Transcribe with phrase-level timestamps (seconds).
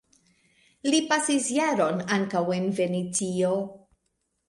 [0.91, 3.57] Li pasis jaron ankaŭ en Venecio.